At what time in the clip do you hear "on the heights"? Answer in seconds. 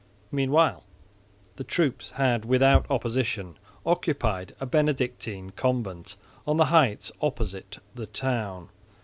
6.47-7.11